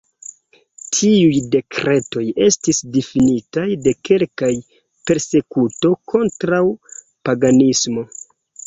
Tiuj 0.95 1.35
dekretoj 1.55 2.23
estis 2.47 2.81
difinitaj 2.97 3.67
de 3.89 3.95
kelkaj 4.11 4.53
Persekuto 5.11 5.97
kontraŭ 6.15 6.65
paganismo. 7.31 8.11